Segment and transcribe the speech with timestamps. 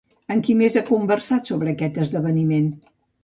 [0.35, 2.73] Amb qui més ha conversat sobre aquest esdeveniment?